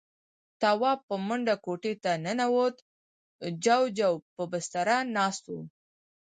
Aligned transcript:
تواب 0.61 0.99
په 1.07 1.15
منډه 1.27 1.55
کوټې 1.65 1.93
ته 2.03 2.11
ننوت. 2.23 2.75
جُوجُو 3.63 4.11
پر 4.33 4.45
بستره 4.51 4.97
ناست 5.15 5.43
و. 5.49 5.55